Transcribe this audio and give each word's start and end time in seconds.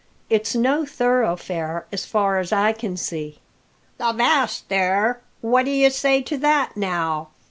"It's 0.31 0.55
no 0.55 0.83
thoroughfare, 0.83 1.85
so 1.93 2.07
far 2.07 2.39
as 2.39 2.51
I 2.51 2.73
can 2.73 2.97
see." 2.97 3.39
"Avast 3.99 4.67
there! 4.67 5.21
What 5.41 5.65
d'ye 5.65 5.89
say 5.89 6.23
to 6.23 6.37
that, 6.39 6.75
now?" 6.75 7.27